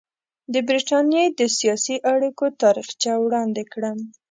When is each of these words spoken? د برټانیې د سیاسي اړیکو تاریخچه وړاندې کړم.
د 0.53 0.55
برټانیې 0.67 1.23
د 1.39 1.41
سیاسي 1.57 1.95
اړیکو 2.13 2.45
تاریخچه 2.61 3.11
وړاندې 3.23 3.63
کړم. 3.73 3.97